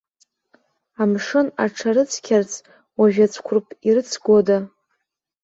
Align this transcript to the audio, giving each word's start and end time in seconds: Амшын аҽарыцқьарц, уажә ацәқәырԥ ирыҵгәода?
Амшын 1.01 1.47
аҽарыцқьарц, 1.63 2.51
уажә 2.99 3.19
ацәқәырԥ 3.25 3.67
ирыҵгәода? 3.87 4.57